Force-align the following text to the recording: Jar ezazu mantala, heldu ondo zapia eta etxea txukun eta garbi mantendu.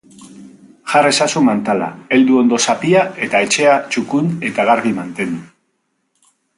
Jar 0.93 1.09
ezazu 1.09 1.43
mantala, 1.49 1.89
heldu 2.17 2.39
ondo 2.45 2.61
zapia 2.67 3.05
eta 3.27 3.45
etxea 3.49 3.79
txukun 3.93 4.35
eta 4.51 4.69
garbi 4.73 4.99
mantendu. 5.01 5.49